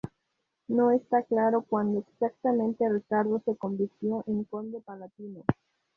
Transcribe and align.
No 0.67 0.89
está 0.89 1.21
claro 1.21 1.61
cuándo 1.61 1.99
exactamente 1.99 2.89
Ricardo 2.91 3.39
se 3.45 3.55
convirtió 3.55 4.23
en 4.25 4.45
conde 4.45 4.81
palatino. 4.81 5.43